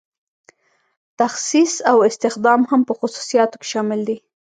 تخصیص 1.19 1.73
او 1.91 1.97
استخدام 2.09 2.61
هم 2.69 2.81
په 2.87 2.93
خصوصیاتو 2.99 3.55
کې 3.61 3.67
شامل 3.73 3.99
دي. 4.07 4.17